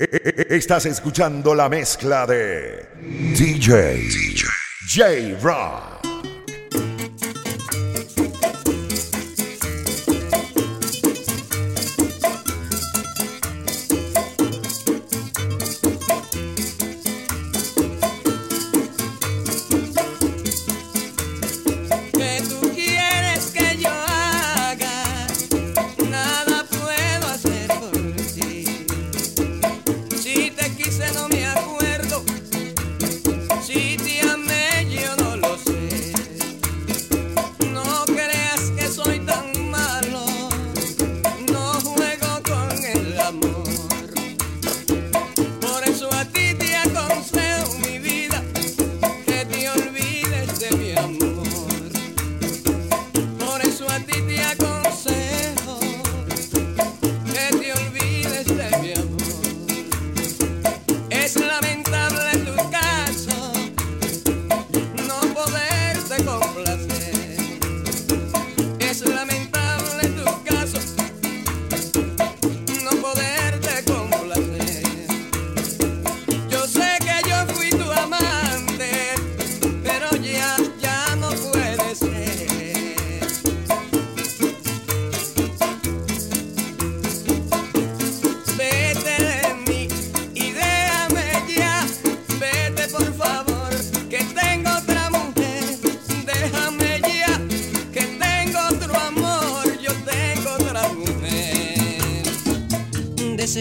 Estás 0.00 0.86
escuchando 0.86 1.54
la 1.54 1.68
mezcla 1.68 2.26
de 2.26 2.88
DJ, 3.36 3.96
DJ. 3.98 4.46
J 4.88 5.36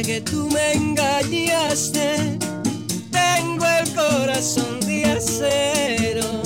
Que 0.02 0.22
tú 0.22 0.50
me 0.50 0.74
engañaste, 0.74 2.40
tengo 3.12 3.66
el 3.66 3.94
corazón 3.94 4.80
de 4.80 5.04
acero 5.04 6.42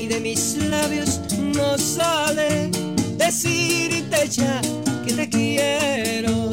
y 0.00 0.06
de 0.06 0.18
mis 0.18 0.56
labios 0.56 1.20
no 1.38 1.76
sale 1.76 2.70
decirte 3.18 4.26
ya 4.28 4.60
que 5.06 5.12
te 5.12 5.28
quiero. 5.28 6.50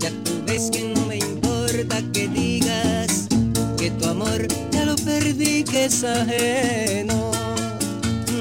Ya 0.00 0.10
tú 0.24 0.42
ves 0.46 0.70
que 0.72 0.82
no 0.82 1.04
me 1.06 1.18
importa 1.18 2.02
que 2.12 2.26
digas 2.26 3.28
que 3.76 3.90
tu 3.90 4.08
amor 4.08 4.48
ya 4.72 4.86
lo 4.86 4.96
perdí, 4.96 5.64
que 5.64 5.84
es 5.84 6.02
ajeno. 6.02 7.30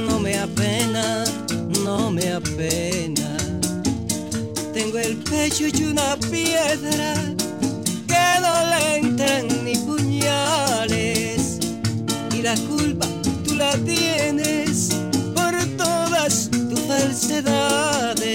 No 0.08 0.18
me 0.18 0.40
apena, 0.40 1.26
no 1.84 2.10
me 2.10 2.32
apena 2.32 2.93
tengo 4.74 4.98
el 4.98 5.18
pecho 5.18 5.68
y 5.68 5.84
una 5.84 6.18
piedra 6.32 7.14
que 8.08 8.40
no 8.42 8.66
le 8.72 8.96
entran 8.98 9.48
ni 9.64 9.76
puñales. 9.76 11.60
Y 12.36 12.42
la 12.42 12.56
culpa 12.68 13.06
tú 13.46 13.54
la 13.56 13.78
tienes 13.78 14.90
por 15.36 15.54
todas 15.78 16.50
tus 16.50 16.80
falsedades. 16.82 18.30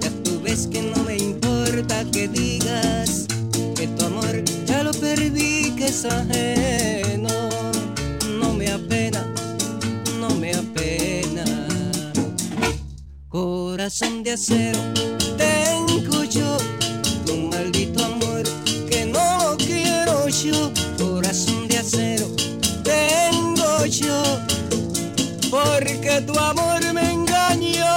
Ya 0.00 0.10
tú 0.22 0.40
ves 0.40 0.68
que 0.68 0.80
no 0.82 1.02
me 1.02 1.16
importa 1.16 2.04
que 2.12 2.28
digas 2.28 3.26
que 3.74 3.88
tu 3.88 4.04
amor 4.06 4.44
ya 4.64 4.84
lo 4.84 4.92
perdí, 4.92 5.72
que 5.76 5.86
es. 5.86 6.53
De 14.34 14.40
acero 14.40 14.80
tengo 15.36 16.24
yo 16.24 16.56
un 17.32 17.50
maldito 17.50 18.04
amor 18.04 18.42
que 18.90 19.06
no 19.06 19.56
quiero 19.58 20.28
yo 20.28 20.72
corazón 20.98 21.68
de 21.68 21.78
acero 21.78 22.26
tengo 22.82 23.86
yo 23.86 24.22
porque 25.50 26.20
tu 26.26 26.36
amor 26.36 26.80
me 26.92 27.12
engañó 27.12 27.94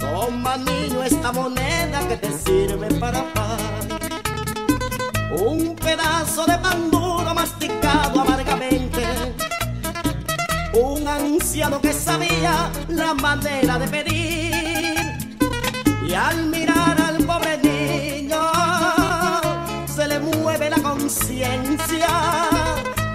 Toma 0.00 0.56
niño 0.56 1.02
esta 1.04 1.30
moneda 1.32 2.00
que 2.08 2.16
te 2.16 2.32
sirve 2.32 2.88
para 2.94 3.22
pan. 3.32 3.88
Un 5.38 5.76
pedazo 5.76 6.46
de 6.46 6.58
pan 6.58 6.90
duro 6.90 7.34
masticado 7.34 8.20
amargamente. 8.20 9.04
Un 10.74 11.06
anciano 11.06 11.80
que 11.80 11.92
sabía 11.92 12.70
la 12.88 13.14
manera 13.14 13.78
de 13.78 13.88
pedir 13.88 14.36
al 16.16 16.46
mirar 16.46 17.00
al 17.00 17.24
pobre 17.24 17.58
niño 17.58 18.40
se 19.86 20.08
le 20.08 20.18
mueve 20.18 20.70
la 20.70 20.78
conciencia. 20.78 22.08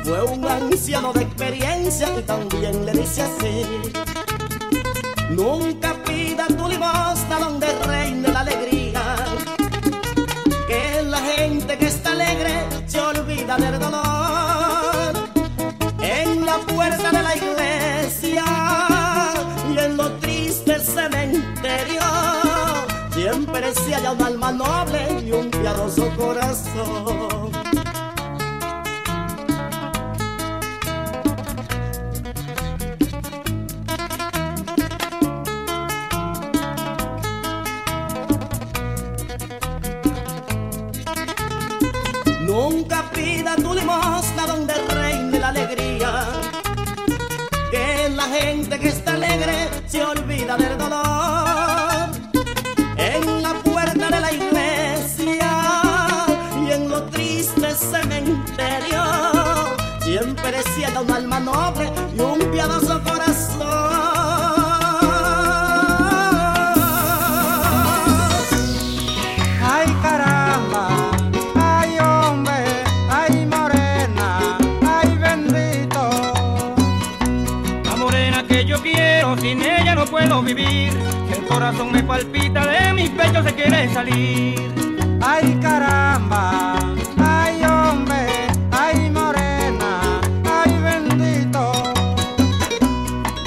Fue 0.03 0.23
un 0.23 0.45
anciano 0.45 1.11
de 1.13 1.23
experiencia 1.23 2.07
y 2.17 2.21
también 2.23 2.85
le 2.85 2.91
dice 2.93 3.23
así. 3.23 4.10
Nunca 5.35 5.95
pida 6.05 6.45
tu 6.47 6.67
limosna 6.67 7.39
donde 7.39 7.67
reine 7.87 8.27
la 8.27 8.41
alegría. 8.41 9.01
Que 10.67 11.03
la 11.03 11.19
gente 11.19 11.77
que 11.77 11.87
está 11.87 12.11
alegre 12.11 12.67
se 12.85 12.99
olvida 12.99 13.57
del 13.57 13.79
dolor. 13.79 15.13
En 16.01 16.45
la 16.45 16.57
puerta 16.59 17.11
de 17.11 17.23
la 17.23 17.35
iglesia 17.35 18.45
y 19.73 19.77
en 19.77 19.97
lo 19.97 20.11
triste 20.19 20.79
cementerio 20.79 22.01
siempre 23.13 23.73
se 23.73 23.93
halla 23.95 24.11
un 24.11 24.21
alma 24.21 24.51
noble 24.51 25.21
y 25.25 25.31
un 25.31 25.49
piadoso 25.49 26.09
corazón. 26.17 27.70
Se 49.91 50.01
olvida 50.05 50.55
del 50.55 50.77
dolor. 50.77 52.09
En 52.95 53.43
la 53.43 53.53
puerta 53.61 54.09
de 54.09 54.19
la 54.21 54.31
iglesia 54.31 55.51
y 56.63 56.71
en 56.71 56.89
lo 56.89 57.03
triste 57.09 57.71
cementerio 57.71 59.03
siempre 59.99 60.63
halla 60.85 61.01
un 61.01 61.11
alma 61.11 61.39
noble 61.41 61.91
y 62.15 62.19
un 62.21 62.39
piadoso 62.51 63.01
corazón. 63.03 63.50
Que 80.53 81.33
el 81.37 81.45
corazón 81.47 81.93
me 81.93 82.03
palpita, 82.03 82.65
de 82.67 82.93
mis 82.93 83.09
pechos 83.11 83.45
se 83.45 83.53
quiere 83.53 83.87
salir. 83.93 84.73
Ay 85.21 85.57
caramba, 85.61 86.75
ay 87.25 87.63
hombre, 87.63 88.27
ay 88.69 89.09
morena, 89.11 90.19
ay 90.43 90.77
bendito. 90.83 91.71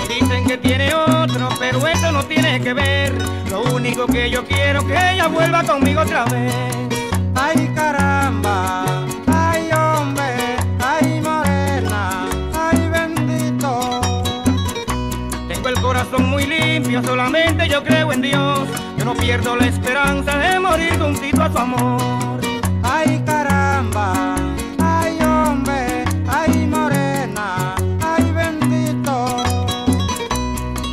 Dicen 0.09 0.47
que 0.47 0.57
tiene 0.57 0.95
otro, 0.95 1.51
pero 1.59 1.87
eso 1.87 2.11
no 2.11 2.25
tiene 2.25 2.59
que 2.63 2.73
ver. 2.73 3.13
Lo 3.51 3.65
único 3.75 4.07
que 4.07 4.31
yo 4.31 4.43
quiero 4.47 4.81
es 4.81 4.87
que 4.87 5.13
ella 5.13 5.27
vuelva 5.27 5.63
conmigo 5.63 6.01
otra 6.01 6.25
vez. 6.25 6.55
Ay 7.35 7.71
caramba, 7.75 9.04
corazón 16.15 16.31
muy 16.31 16.47
limpio, 16.47 17.03
solamente 17.03 17.69
yo 17.69 17.83
creo 17.83 18.13
en 18.13 18.23
Dios. 18.23 18.69
Yo 18.97 19.05
no 19.05 19.15
pierdo 19.15 19.57
la 19.57 19.67
esperanza 19.67 20.39
de 20.39 20.61
morir 20.61 20.99
juntito 20.99 21.43
a 21.43 21.51
su 21.51 21.59
amor. 21.59 22.41
Ay 22.83 23.23
caramba, 23.25 24.37
ay 24.79 25.19
hombre, 25.23 26.05
ay 26.29 26.67
morena, 26.67 27.75
ay 28.03 28.33
bendito. 28.33 29.45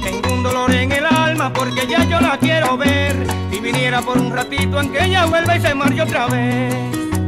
Tengo 0.04 0.34
un 0.34 0.44
dolor 0.44 0.72
en 0.72 0.92
el 0.92 1.06
alma 1.06 1.52
porque 1.54 1.86
ya 1.88 2.04
yo 2.06 2.20
la 2.20 2.38
quiero 2.38 2.78
ver. 2.78 3.28
Si 3.52 3.60
viniera 3.60 4.02
por 4.02 4.18
un 4.18 4.32
ratito 4.32 4.80
en 4.80 4.92
que 4.92 5.06
ella 5.06 5.26
vuelva 5.26 5.58
y 5.58 5.62
se 5.62 5.76
marche 5.76 6.02
otra 6.02 6.28
vez. 6.28 6.74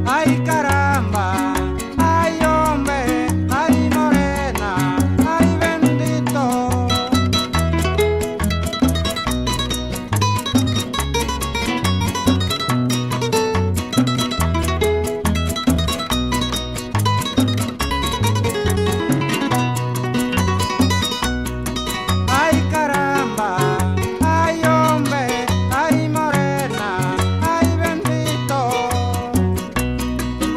Ay 0.05 0.41
caramba, 0.45 0.92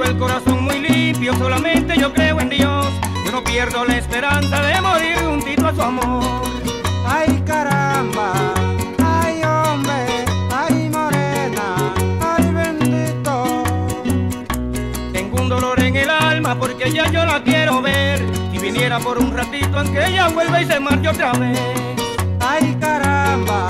el 0.06 0.18
corazón 0.18 0.62
muy 0.62 0.78
limpio, 0.80 1.34
solamente 1.34 1.96
yo 1.98 2.12
creo 2.12 2.40
en 2.40 2.48
Dios. 2.48 2.86
Yo 3.24 3.32
no 3.32 3.42
pierdo 3.42 3.84
la 3.84 3.98
esperanza 3.98 4.62
de 4.62 4.80
morir 4.80 5.16
juntito 5.24 5.66
a 5.66 5.74
su 5.74 5.82
amor. 5.82 6.42
Ay 7.06 7.42
caramba, 7.46 8.32
ay 9.04 9.42
hombre, 9.44 10.24
ay 10.52 10.88
morena, 10.90 11.76
ay 12.20 12.52
bendito. 12.52 13.64
Tengo 15.12 15.42
un 15.42 15.48
dolor 15.48 15.80
en 15.80 15.96
el 15.96 16.10
alma 16.10 16.58
porque 16.58 16.90
ya 16.90 17.10
yo 17.10 17.24
la 17.24 17.42
quiero 17.42 17.82
ver. 17.82 18.24
Si 18.52 18.58
viniera 18.58 18.98
por 18.98 19.18
un 19.18 19.36
ratito 19.36 19.80
en 19.80 19.92
que 19.92 20.06
ella 20.06 20.28
vuelva 20.28 20.62
y 20.62 20.66
se 20.66 20.80
marche 20.80 21.08
otra 21.08 21.32
vez. 21.32 21.58
Ay 22.40 22.76
caramba, 22.80 23.68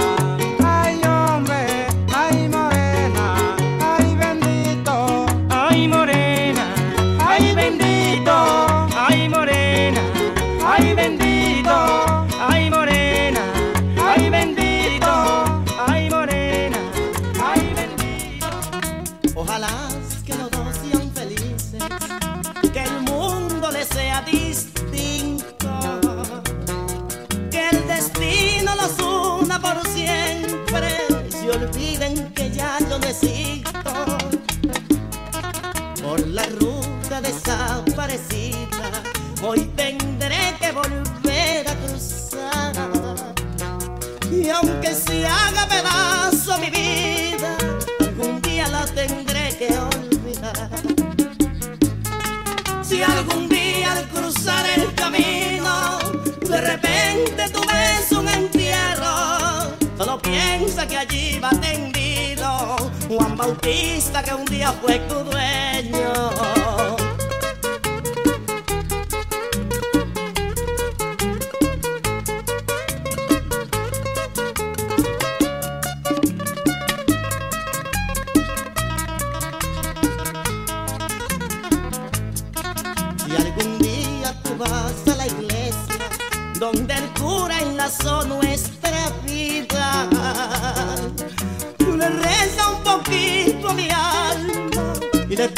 Juan 63.67 63.75
Bautista 63.75 64.23
que 64.23 64.33
un 64.33 64.45
día 64.45 64.73
fue 64.73 65.01
tu 65.09 65.25
dueño. 65.25 65.56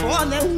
Y 0.09 0.58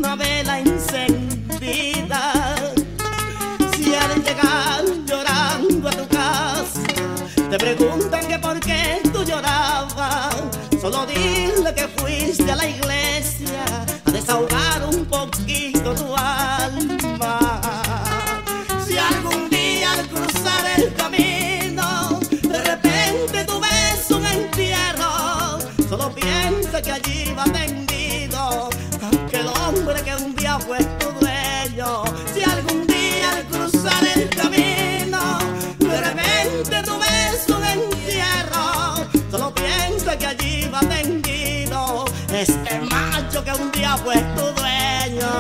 tu 44.19 44.43
dueño. 44.61 45.31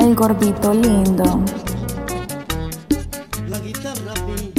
El 0.00 0.14
gordito 0.14 0.74
lindo. 0.74 1.40
La 3.48 3.58
guitarra 3.60 4.14
mía, 4.26 4.55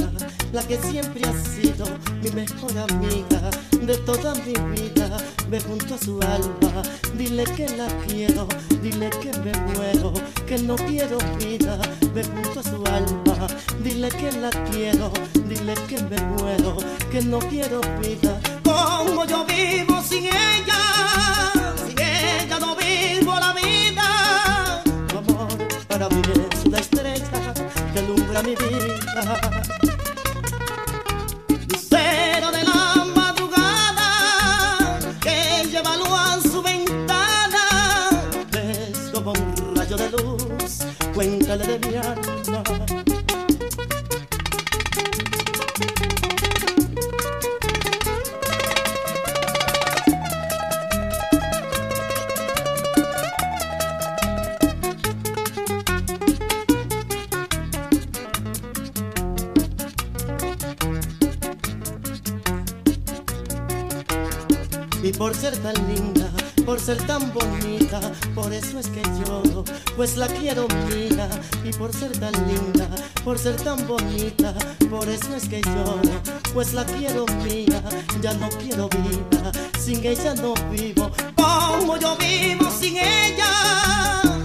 la 0.53 0.63
que 0.63 0.77
siempre 0.77 1.21
ha 1.27 1.33
sido 1.43 1.85
mi 2.21 2.29
mejor 2.31 2.71
amiga 2.77 3.49
de 3.81 3.97
toda 3.97 4.33
mi 4.35 4.53
vida, 4.75 5.17
ve 5.49 5.59
junto 5.61 5.95
a 5.95 5.97
su 5.97 6.19
alma, 6.21 6.81
dile 7.17 7.43
que 7.43 7.67
la 7.69 7.87
quiero, 8.07 8.47
dile 8.81 9.09
que 9.09 9.31
me 9.39 9.51
muero, 9.73 10.13
que 10.45 10.57
no 10.57 10.75
quiero 10.75 11.17
vida, 11.39 11.79
ve 12.13 12.23
junto 12.23 12.59
a 12.59 12.63
su 12.63 12.83
alma, 12.85 13.47
dile 13.83 14.09
que 14.09 14.31
la 14.33 14.49
quiero, 14.69 15.11
dile 15.47 15.73
que 15.87 16.01
me 16.03 16.17
muero, 16.37 16.77
que 17.11 17.21
no 17.21 17.39
quiero 17.39 17.81
vida, 18.01 18.39
como 18.63 19.25
yo 19.25 19.45
vivo 19.45 20.01
sin 20.03 20.25
ella, 20.25 20.81
sin 21.85 21.99
ella 21.99 22.59
no 22.59 22.75
vivo 22.75 23.35
la 23.39 23.53
vida, 23.53 24.83
amor 25.17 25.47
para 25.87 26.09
mí 26.09 26.21
es 26.51 26.65
una 26.65 26.79
estrella 26.79 27.53
que 27.93 27.99
alumbra 27.99 28.41
mi 28.43 28.55
vida. 28.55 29.66
Ser 65.51 65.63
tan 65.63 65.87
linda, 65.87 66.29
por 66.65 66.77
ser 66.77 66.97
tan 67.07 67.33
bonita, 67.33 68.01
por 68.35 68.51
eso 68.51 68.79
es 68.79 68.87
que 68.87 69.01
lloro, 69.01 69.63
pues 69.95 70.17
la 70.17 70.27
quiero 70.27 70.67
mía. 70.89 71.29
Y 71.63 71.71
por 71.71 71.93
ser 71.93 72.11
tan 72.19 72.33
linda, 72.47 72.89
por 73.23 73.39
ser 73.39 73.55
tan 73.55 73.87
bonita, 73.87 74.53
por 74.89 75.07
eso 75.07 75.33
es 75.35 75.47
que 75.47 75.61
lloro, 75.61 76.01
pues 76.53 76.73
la 76.73 76.83
quiero 76.85 77.25
mía. 77.45 77.81
Ya 78.21 78.33
no 78.33 78.49
quiero 78.61 78.89
vida, 78.89 79.51
sin 79.79 80.05
ella 80.05 80.33
no 80.35 80.53
vivo. 80.69 81.11
Como 81.35 81.97
yo 81.97 82.17
vivo 82.17 82.69
sin 82.69 82.97
ella, 82.97 83.51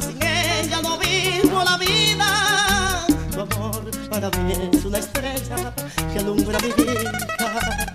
sin 0.00 0.22
ella 0.22 0.82
no 0.82 0.98
vivo 0.98 1.64
la 1.64 1.76
vida. 1.78 3.06
Tu 3.32 3.40
amor 3.40 3.90
para 4.08 4.30
mí 4.30 4.52
es 4.72 4.84
una 4.84 4.98
estrella 4.98 5.74
que 6.12 6.18
alumbra 6.20 6.58
mi 6.60 6.72
vida 6.84 7.91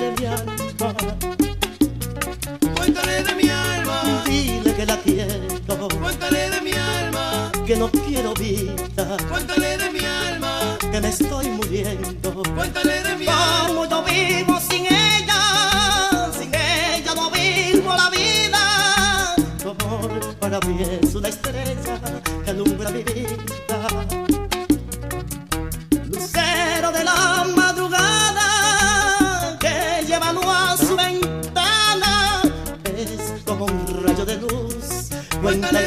de 0.00 0.10
mi 0.18 0.26
alma. 0.26 0.94
Cuéntale 2.76 3.22
de 3.22 3.34
mi 3.34 3.48
alma, 3.50 4.22
Dile 4.26 4.74
que 4.74 4.86
la 4.86 4.96
quiero, 4.98 5.88
cuéntale 6.00 6.50
de 6.50 6.60
mi 6.60 6.72
alma, 6.72 7.52
que 7.66 7.76
no 7.76 7.90
quiero 7.90 8.34
vida, 8.34 9.16
cuéntale 9.30 9.76
de 9.78 9.90
mi 9.90 10.04
alma, 10.04 10.78
que 10.80 11.00
me 11.00 11.08
estoy 11.08 11.48
muriendo. 11.48 12.42
cuéntale 12.54 13.02
de 13.02 13.16
mi 13.16 13.26
alma. 13.26 14.47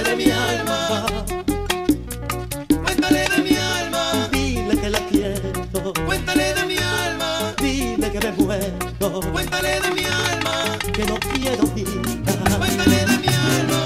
Cuéntale 0.02 0.18
de 0.18 0.26
mi 0.26 0.32
alma, 0.32 1.06
Cuéntale 2.84 3.24
de 3.36 3.44
mi 3.44 3.56
alma, 3.56 4.28
dile 4.32 4.82
que 4.82 4.90
la 4.90 5.00
quiero. 5.12 5.94
cuéntale 6.08 6.54
de 6.56 6.66
mi 6.66 6.78
alma, 6.78 7.54
Dile 7.62 8.12
que 8.12 8.20
me 8.20 8.32
muero, 8.32 9.22
cuéntale 9.32 9.80
de 9.80 9.92
mi 9.92 10.06
alma, 10.06 10.80
que 10.92 11.06
no 11.06 11.20
quiero 11.20 11.68
vida. 11.76 12.58
cuéntale 12.58 13.06
de 13.06 13.18
mi 13.20 13.28
alma. 13.28 13.80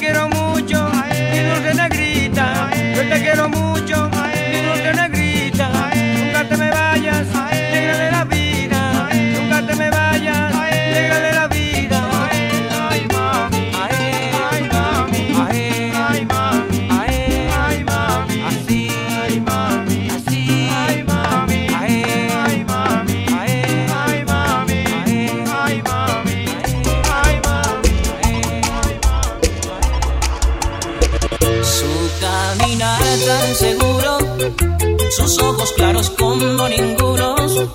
quiero 0.00 0.28
mucho, 0.30 0.88
mi 1.30 1.40
dulce 1.40 1.74
negrita, 1.74 2.70
yo 2.96 3.08
te 3.08 3.22
quiero 3.22 3.48
mucho. 3.50 4.19
Sus 35.10 35.38
ojos 35.38 35.72
claros 35.72 36.10
como 36.10 36.68
ningunos 36.68 37.66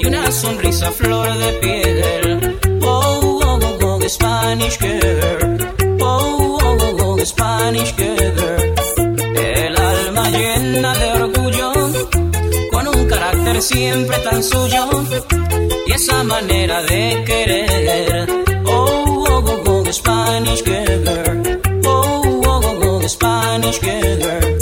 y 0.00 0.06
una 0.06 0.30
sonrisa 0.30 0.90
flor 0.92 1.36
de 1.38 1.52
piel. 1.54 2.58
Oh, 2.82 3.40
oh, 3.44 3.58
oh, 3.62 3.78
oh, 3.84 4.08
Spanish 4.08 4.78
girl. 4.78 5.58
Oh, 6.00 6.58
oh, 6.62 6.76
oh, 6.80 6.96
oh, 7.04 7.24
Spanish 7.24 7.94
girl. 7.96 8.74
El 9.36 9.76
alma 9.76 10.30
llena 10.30 10.94
de 10.94 11.12
orgullo, 11.22 11.72
con 12.70 12.88
un 12.88 13.06
carácter 13.06 13.62
siempre 13.62 14.18
tan 14.18 14.42
suyo 14.42 14.88
y 15.86 15.92
esa 15.92 16.22
manera 16.24 16.82
de 16.82 17.24
querer. 17.26 18.28
Oh, 18.66 19.24
oh, 19.28 19.44
oh, 19.46 19.62
oh, 19.66 19.92
Spanish 19.92 20.62
girl. 20.64 21.58
Oh, 21.86 22.42
oh, 22.46 22.60
oh, 22.64 23.00
oh, 23.02 23.08
Spanish 23.08 23.80
girl. 23.80 24.57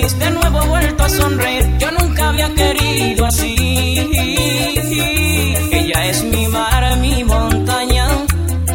De 0.00 0.30
nuevo 0.30 0.60
vuelto 0.66 1.02
a 1.02 1.08
sonreír. 1.08 1.76
Yo 1.78 1.90
nunca 1.90 2.28
había 2.28 2.48
querido 2.54 3.26
así. 3.26 3.98
Ella 5.72 6.06
es 6.06 6.22
mi 6.22 6.46
mar, 6.46 6.96
mi 6.98 7.24
montaña. 7.24 8.06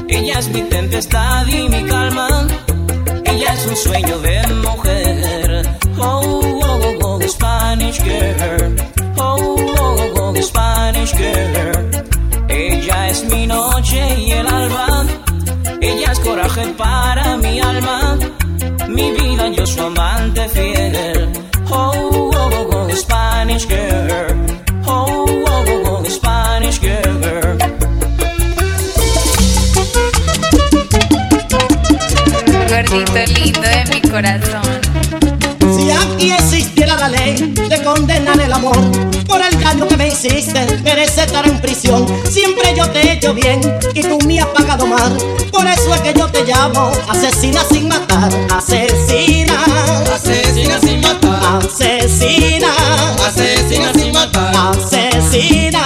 Ella 0.10 0.40
es 0.40 0.50
mi 0.50 0.62
tempestad 0.64 1.48
y 1.48 1.70
mi 1.70 1.84
calma. 1.84 2.28
Ella 3.24 3.54
es 3.54 3.66
un 3.68 3.76
sueño 3.78 4.20
de 4.20 4.48
mujer. 4.66 5.03
Corazón. 34.14 34.62
Si 35.76 35.90
aquí 35.90 36.32
existiera 36.32 36.96
la 36.98 37.10
ley 37.10 37.34
de 37.68 37.84
condenar 37.84 38.40
el 38.40 38.54
amor 38.54 38.78
por 39.26 39.42
el 39.42 39.60
daño 39.60 39.88
que 39.88 39.98
me 39.98 40.10
hiciste, 40.10 40.68
merece 40.84 41.24
estar 41.24 41.48
en 41.48 41.60
prisión. 41.60 42.06
Siempre 42.30 42.76
yo 42.78 42.88
te 42.92 43.00
he 43.00 43.14
hecho 43.14 43.34
bien 43.34 43.60
y 43.96 44.02
tú 44.04 44.20
me 44.28 44.40
has 44.40 44.46
pagado 44.50 44.86
mal. 44.86 45.18
Por 45.52 45.66
eso 45.66 45.96
es 45.96 46.02
que 46.02 46.14
yo 46.14 46.28
te 46.28 46.44
llamo 46.44 46.92
asesina 47.10 47.62
sin 47.72 47.88
matar, 47.88 48.32
asesina, 48.56 49.58
Asesina 50.14 50.80
sin 50.80 51.02
matar, 51.02 51.66
asesina, 51.66 52.68
asesina 53.26 53.94
sin 53.94 54.14
matar, 54.14 54.54
asesina. 54.78 55.82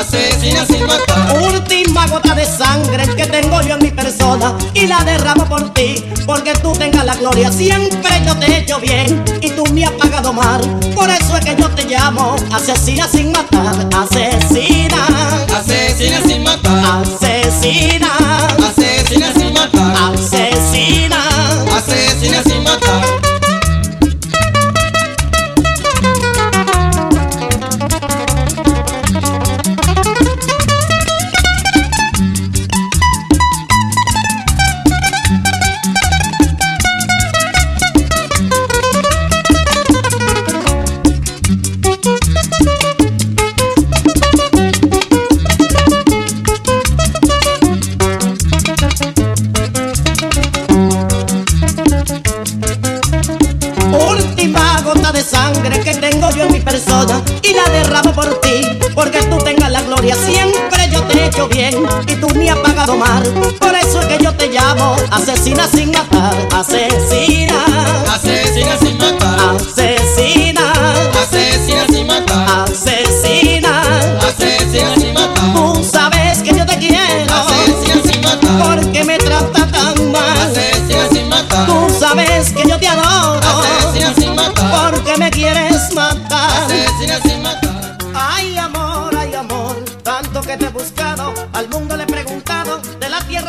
asesina 0.00 0.64
sin 0.64 0.86
matar. 0.86 1.42
Última 1.42 1.75
gota 2.16 2.34
de 2.34 2.46
sangre 2.46 3.06
que 3.14 3.26
tengo 3.26 3.60
yo 3.60 3.74
en 3.74 3.82
mi 3.82 3.90
persona 3.90 4.54
y 4.72 4.86
la 4.86 5.04
derramo 5.04 5.44
por 5.44 5.74
ti, 5.74 6.02
porque 6.24 6.54
tú 6.54 6.72
tengas 6.72 7.04
la 7.04 7.14
gloria. 7.14 7.52
Siempre 7.52 8.22
yo 8.24 8.34
te 8.36 8.46
he 8.46 8.58
hecho 8.60 8.80
bien 8.80 9.22
y 9.42 9.50
tú 9.50 9.64
me 9.74 9.84
has 9.84 9.92
pagado 9.92 10.32
mal. 10.32 10.60
Por 10.94 11.10
eso 11.10 11.36
es 11.36 11.44
que 11.44 11.54
yo 11.60 11.68
te 11.70 11.84
llamo 11.84 12.36
asesina 12.54 13.06
sin 13.06 13.32
matar, 13.32 13.74
asesina, 13.94 14.96
Asesina 15.58 16.20
sin 16.26 16.42
matar, 16.42 17.02
asesina, 17.02 18.08
asesina 18.66 19.32
sin 19.34 19.52
matar, 19.52 20.14
asesina. 20.14 21.18
asesina 21.76 22.42
sin 22.42 22.44
matar. 22.44 22.55
Tú 62.16 62.28
me 62.34 62.50
has 62.50 62.58
pagado 62.58 62.96
mal. 62.96 63.22
Por 63.58 63.74
eso 63.74 64.00
es 64.00 64.06
que 64.06 64.22
yo 64.22 64.32
te 64.34 64.48
llamo 64.48 64.96
asesina 65.10 65.66
sin 65.68 65.90
matar, 65.90 66.34
asesina, 66.54 67.64
Asesina 68.12 68.78
sin 68.78 68.98
matar, 68.98 69.56
asesina, 69.56 70.72
asesina 71.22 71.86
sin 71.88 72.06
matar, 72.06 72.64
asesina. 72.70 74.18
asesina 74.26 74.94
sin 74.96 75.14
matar, 75.14 75.74
Tú 75.74 75.84
sabes 75.84 76.42
que 76.42 76.56
yo 76.56 76.64
te 76.66 76.78
quiero 76.78 77.45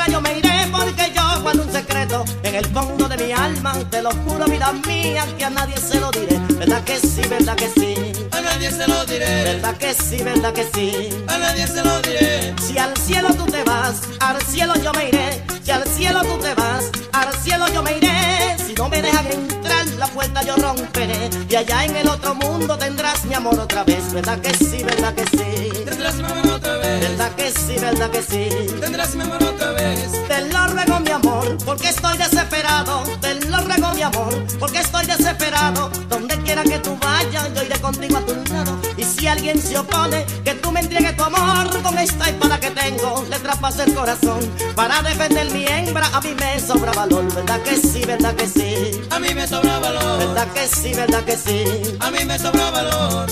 yo 0.10 0.22
me 0.22 0.38
iré 0.38 0.68
porque 0.72 1.12
yo 1.16 1.42
guardo 1.42 1.64
un 1.64 1.72
secreto 1.72 2.26
en 2.44 2.56
el 2.56 2.66
fondo 2.68 3.08
de 3.08 3.18
mi 3.18 3.32
alma, 3.32 3.74
te 3.90 4.02
lo 4.02 4.12
juro 4.12 4.46
vida 4.46 4.72
mía 4.86 5.26
que 5.38 5.46
a 5.46 5.50
nadie 5.50 5.78
se 5.78 6.00
lo 6.00 6.12
diré, 6.12 6.38
verdad 6.60 6.84
que 6.84 6.98
sí, 7.00 7.22
verdad 7.30 7.56
que 7.56 7.70
sí, 7.70 7.96
A 8.32 8.42
nadie 8.42 8.72
se 8.72 8.88
lo 8.88 9.06
diré, 9.06 9.44
verdad 9.44 9.76
que 9.78 9.94
sí, 9.94 10.18
verdad 10.24 10.54
que 10.54 10.66
sí. 10.74 11.10
a 11.28 11.38
nadie 11.38 11.68
se 11.68 11.84
lo 11.84 12.02
diré. 12.02 12.54
Si 12.66 12.78
al 12.78 12.96
cielo 12.98 13.30
tú 13.34 13.46
te 13.46 13.64
vas, 13.64 14.02
al 14.20 14.42
cielo 14.42 14.74
yo 14.84 14.92
me 14.94 15.10
iré. 15.10 15.44
Si 15.64 15.72
al 15.72 15.86
cielo 15.88 16.22
tú 16.22 16.38
te 16.40 16.54
vas, 16.54 16.92
al 17.14 17.34
cielo 17.36 17.66
yo 17.74 17.82
me 17.84 17.98
iré. 17.98 18.56
Si 18.66 18.74
no 18.74 18.90
me 18.90 19.02
dejan 19.02 19.26
entrar, 19.28 19.57
la 19.98 20.08
puerta 20.08 20.42
yo 20.44 20.56
romperé. 20.56 21.30
Y 21.50 21.56
allá 21.56 21.86
en 21.86 21.96
el 21.96 22.08
otro 22.08 22.36
mundo 22.36 22.78
tendrás 22.78 23.26
mi 23.26 23.34
amor 23.34 23.60
otra 23.60 23.84
vez. 23.84 24.14
¿Verdad 24.14 24.40
que 24.40 24.54
sí, 24.54 24.84
verdad 24.84 25.14
que 25.14 25.26
sí? 25.26 25.84
Tendrás 25.86 26.16
mi 26.16 26.26
amor 26.26 26.48
otra 26.54 26.78
vez, 26.78 27.02
¿Verdad 27.02 27.32
que 27.36 27.52
sí, 27.52 27.76
verdad 27.80 28.10
que 28.12 28.22
sí? 28.22 28.50
tendrás 28.80 29.16
mi 29.16 29.22
amor 29.24 29.44
otra 29.44 29.72
vez. 29.72 30.12
Te 30.28 30.42
lo 30.50 30.68
ruego 30.68 31.00
mi 31.00 31.12
amor, 31.12 31.58
porque 31.66 31.90
estoy 31.90 32.18
desesperado. 32.18 33.04
Te 33.22 33.36
lo 33.46 33.58
ruego 33.62 33.94
mi 33.94 34.02
amor, 34.02 34.34
porque 34.60 34.80
estoy 34.80 35.06
desesperado. 35.06 35.90
Donde 36.10 36.38
quiera 36.42 36.64
que 36.64 36.80
tú 36.80 36.98
vayas, 37.02 37.54
yo 37.56 37.64
iré 37.64 37.80
contigo 37.80 38.18
a 38.18 38.22
tu 38.22 38.36
lado. 38.54 38.78
Y 38.98 39.04
si 39.04 39.28
alguien 39.28 39.62
se 39.62 39.78
opone, 39.78 40.26
que 40.44 40.54
tú 40.56 40.72
me 40.72 40.82
entregues 40.82 41.16
tu 41.16 41.24
amor 41.24 41.82
con 41.82 41.98
esta 41.98 42.30
espada 42.30 42.60
que 42.60 42.72
tengo, 42.72 43.26
le 43.30 43.40
traspase 43.40 43.84
el 43.84 43.94
corazón. 43.94 44.40
Para 44.76 45.02
defender 45.02 45.50
mi 45.52 45.66
hembra, 45.66 46.08
a 46.14 46.22
mí 46.22 46.36
me 46.40 46.60
sobra 46.60 46.92
valor. 46.92 47.24
¿Verdad 47.34 47.62
que 47.62 47.78
sí, 47.78 48.02
verdad 48.06 48.36
que 48.36 48.48
sí? 48.48 49.02
A 49.10 49.20
mí 49.20 49.34
me 49.34 49.48
sobra 49.48 49.80
valor, 49.80 49.87
¿Verdad 49.94 50.48
que 50.54 50.68
sí, 50.68 50.94
verdad 50.94 51.24
que 51.24 51.38
sí? 51.38 51.64
a 52.00 52.12
mí 52.12 52.20
me 52.26 52.38
sobra 52.38 52.72
valor. 52.72 53.28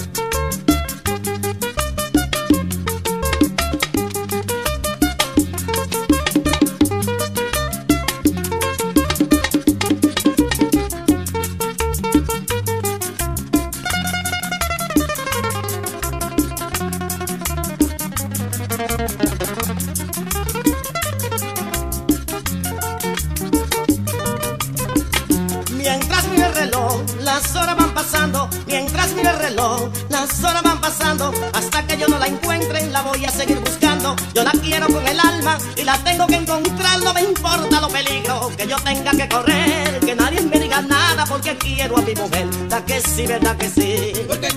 Quiero 41.87 41.97
a 41.97 42.01
mi 42.01 42.15
mujer. 42.15 42.47
¿Verdad 42.47 42.83
que 42.85 43.01
sí, 43.01 43.27
verdad 43.27 43.57
que 43.57 43.69
sí? 43.69 44.13
Porque 44.27 44.49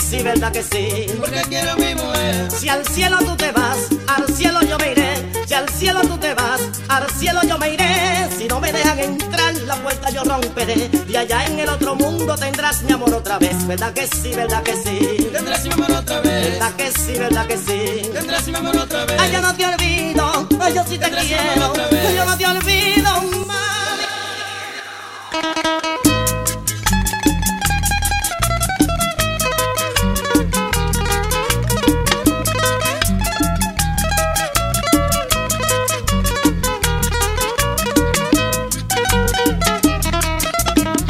sí, 0.00 0.22
verdad 0.22 0.52
que 0.52 0.62
sí. 0.62 1.06
Porque 1.18 1.42
quiero 1.48 1.72
a 1.72 1.76
mi 1.76 1.94
mujer. 1.94 2.50
Si 2.50 2.68
al 2.68 2.86
cielo 2.86 3.18
tú 3.18 3.36
te 3.36 3.52
vas, 3.52 3.78
al 4.06 4.26
cielo 4.34 4.60
yo 4.62 4.78
me 4.78 4.92
iré. 4.92 5.32
Si 5.46 5.54
al 5.54 5.68
cielo 5.68 6.00
tú 6.02 6.16
te 6.16 6.32
vas, 6.34 6.60
al 6.88 7.10
cielo 7.10 7.40
yo 7.46 7.58
me 7.58 7.74
iré. 7.74 8.28
Si 8.38 8.46
no 8.48 8.60
me 8.60 8.72
dejan 8.72 8.98
entrar, 8.98 9.54
la 9.66 9.74
puerta 9.76 10.10
yo 10.10 10.24
romperé. 10.24 10.90
Y 11.08 11.16
allá 11.16 11.44
en 11.46 11.58
el 11.58 11.68
otro 11.68 11.94
mundo 11.94 12.34
tendrás 12.36 12.82
mi 12.82 12.92
amor 12.92 13.12
otra 13.12 13.38
vez. 13.38 13.66
¿Verdad 13.66 13.92
que 13.92 14.06
sí, 14.06 14.32
verdad 14.34 14.62
que 14.62 14.74
sí? 14.76 15.28
Tendrás 15.32 15.64
mi 15.64 15.72
amor 15.72 15.90
otra 15.92 16.20
vez. 16.20 16.52
¿Verdad 16.52 16.72
que 16.74 16.90
sí, 16.90 17.12
verdad 17.18 17.46
que 17.46 17.56
sí? 17.58 18.10
Tendrás 18.12 18.46
mi 18.48 18.54
amor 18.54 18.76
otra 18.76 19.04
vez. 19.04 19.20
Ay, 19.20 19.32
yo 19.32 19.40
no 19.42 19.54
te 19.54 19.66
olvido, 19.66 20.48
ay, 20.60 20.74
yo 20.74 20.84
sí 20.88 20.98
te 20.98 21.10
mi 21.10 21.16
quiero. 21.18 21.72
Yo 22.16 22.24
no 22.24 22.36
te 22.36 22.46
olvido, 22.46 23.10
mami. 23.46 23.81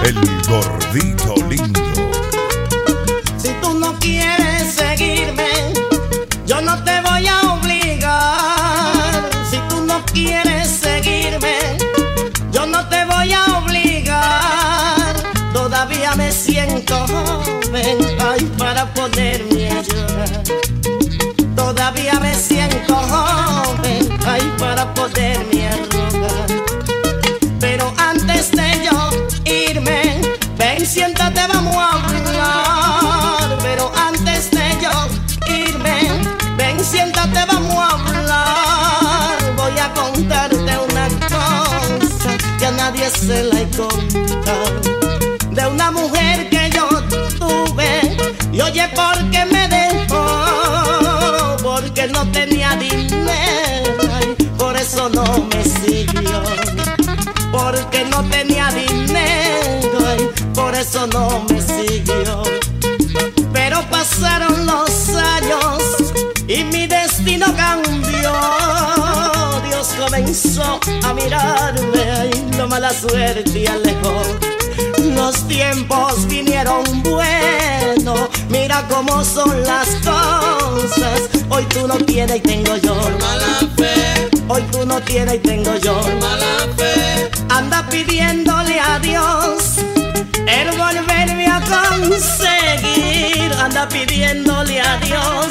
El 0.05 0.42
gordito 0.49 1.35
lindo. 1.49 1.91
Joven, 17.07 17.99
ay, 18.21 18.45
para 18.59 18.87
ponerme 18.95 19.71
a 19.71 19.83
llorar. 19.83 20.43
Todavía 21.57 22.21
me 22.21 22.35
siento 22.35 22.95
joven, 22.95 24.19
ay, 24.27 24.53
para 24.59 24.93
poderme 24.95 25.69
a 25.69 25.77
rogar. 25.77 26.47
Pero 27.61 27.93
antes 27.97 28.51
de 28.53 28.88
yo 28.91 29.11
irme, 29.45 30.21
ven, 30.57 30.87
siéntate, 30.87 31.47
vamos 31.47 31.77
a 31.77 31.91
hablar. 31.93 33.59
Pero 33.62 33.93
antes 33.97 34.51
de 34.51 34.67
yo 34.83 35.55
irme, 35.55 35.97
ven, 36.57 36.85
siéntate, 36.85 37.45
vamos 37.47 37.77
a 37.77 37.91
hablar. 37.95 39.57
Voy 39.57 39.79
a 39.79 39.93
contarte 39.95 40.57
una 40.57 41.09
cosa 41.29 42.37
que 42.59 42.67
a 42.67 42.71
nadie 42.73 43.11
se 43.11 43.45
la 43.45 43.61
he. 43.61 44.22
Oye, 48.73 48.89
¿por 48.95 49.31
qué 49.31 49.45
me 49.45 49.69
dejó? 49.69 51.57
Porque 51.63 52.09
no 52.09 52.27
tenía 52.33 52.75
dinero, 52.77 54.09
por 54.57 54.77
eso 54.77 55.09
no 55.11 55.47
me 55.53 55.63
siguió 55.65 56.43
porque 57.53 58.05
no 58.07 58.25
tenía 58.31 58.69
dinero, 58.71 60.33
por 60.55 60.75
eso 60.75 61.07
no 61.07 61.45
me 61.51 61.61
siguió. 61.61 62.43
Pero 63.53 63.83
pasaron 63.91 64.67
los 64.67 65.09
años 65.11 65.83
y 66.49 66.65
mi 66.65 66.87
destino 66.87 67.47
cambió. 67.55 68.33
Dios 69.69 69.95
comenzó 69.99 70.81
a 71.05 71.13
mirarme, 71.13 72.11
ay, 72.19 72.47
la 72.57 72.67
mala 72.67 72.91
suerte 72.91 73.69
alejó. 73.69 74.23
Los 75.23 75.47
tiempos 75.47 76.27
vinieron 76.27 76.83
buenos, 77.05 78.29
mira 78.49 78.85
cómo 78.89 79.25
son 79.25 79.63
las 79.63 79.87
cosas. 80.05 81.21
Hoy 81.49 81.65
tú 81.67 81.87
no 81.87 81.95
tienes 81.95 82.39
y 82.39 82.41
tengo 82.41 82.75
yo. 82.79 82.97
Mala 83.21 83.61
fe, 83.77 84.29
Hoy 84.49 84.63
tú 84.73 84.85
no 84.85 85.01
tienes 85.03 85.37
y 85.37 85.39
tengo 85.39 85.77
yo. 85.77 85.95
mala 86.21 86.67
fe. 86.77 87.31
Anda 87.51 87.87
pidiéndole 87.89 88.81
a 88.81 88.99
Dios 88.99 89.77
el 90.49 90.77
volverme 90.77 91.47
a 91.47 91.61
conseguir. 91.61 93.53
Anda 93.61 93.89
pidiéndole 93.89 94.81
a 94.81 94.97
Dios 94.97 95.47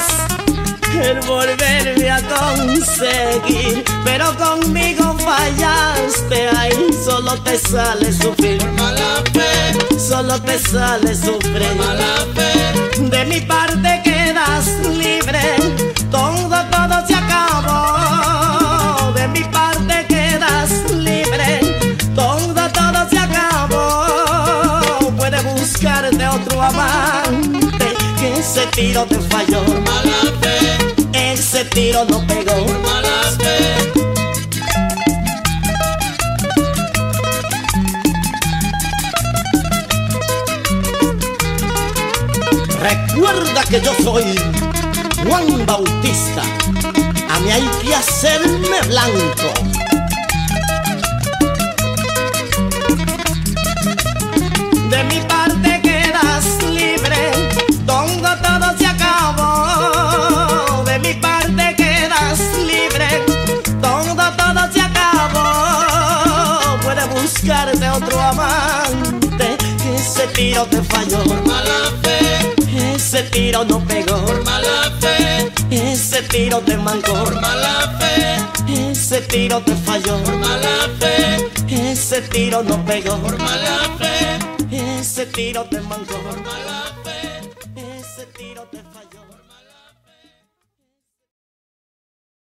el 1.00 1.20
volverme 1.26 2.10
a 2.10 2.20
conseguir. 2.22 3.84
Pero 4.04 4.34
conmigo 4.36 5.16
fallaste, 5.18 6.48
ahí 6.56 6.90
solo 7.04 7.34
te 7.42 7.58
sale 7.58 8.12
sufrir. 8.12 8.62
Mala 8.76 9.22
fe, 9.32 9.98
Solo 9.98 10.40
te 10.40 10.58
sale 10.58 11.14
sufrir. 11.14 11.74
mala 11.76 12.26
fe. 12.34 13.00
De 13.10 13.24
mi 13.26 13.40
parte 13.40 14.00
quedas 14.04 14.66
libre, 14.88 15.56
todo, 16.10 16.56
todo 16.70 17.06
se 17.06 17.14
acabó. 17.14 19.12
De 19.12 19.28
mi 19.28 19.42
parte 19.44 20.06
quedas 20.08 20.70
libre, 20.92 21.60
todo, 22.14 22.68
todo 22.72 23.08
se 23.10 23.18
acabó. 23.18 25.10
Puedes 25.16 25.42
buscarte 25.44 26.26
otro 26.28 26.62
amante, 26.62 27.94
que 28.18 28.38
ese 28.38 28.66
tiro 28.68 29.04
te 29.06 29.18
falló. 29.20 29.62
Mala 29.84 30.20
fe, 30.40 30.71
Ese 31.44 31.64
tiro 31.64 32.04
no 32.04 32.24
pegó. 32.24 32.54
Recuerda 42.78 43.64
que 43.68 43.80
yo 43.80 43.92
soy 44.04 44.22
Juan 45.26 45.66
Bautista. 45.66 46.42
A 47.28 47.40
mí 47.40 47.50
hay 47.50 47.68
que 47.82 47.92
hacerme 47.92 48.80
blanco. 48.86 49.52
De 54.90 55.04
mi 55.04 55.20
parte 55.22 55.71
tiro 70.34 70.64
te 70.66 70.82
falló. 70.82 71.24
Mala 71.46 71.92
fe, 72.02 72.94
Ese 72.94 73.22
tiro 73.24 73.64
no 73.64 73.78
pegó, 73.86 74.16
mala 74.44 74.90
fe. 75.00 75.52
ese 75.70 76.22
tiro 76.22 76.60
te 76.60 76.76
mancó, 76.76 77.14
Mala 77.40 77.96
fe, 77.98 78.36
ese 78.90 79.20
tiro 79.22 79.60
te 79.60 79.74
falló, 79.76 80.18
mala 80.40 80.88
fe. 81.00 81.50
ese 81.68 82.20
tiro 82.22 82.62
no 82.62 82.84
pegó, 82.84 83.16
Mala 83.38 83.78
fe, 83.98 84.38
ese 85.00 85.26
tiro 85.26 85.64
te 85.64 85.80
mancó, 85.80 86.18
mala 86.44 86.82
fe. 86.86 86.91